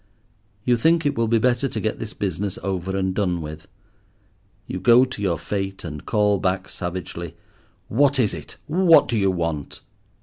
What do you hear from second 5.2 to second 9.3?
your fate and call back savagely— "What is it? What do you